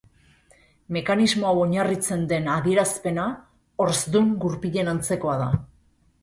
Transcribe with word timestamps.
Mekanismo 0.95 1.49
hau 1.49 1.59
oinarritzen 1.65 2.23
den 2.31 2.49
adierazpena 2.53 3.27
horzdun 3.85 4.33
gurpilen 4.47 4.91
antzekoa 4.97 5.37
da. 5.45 5.53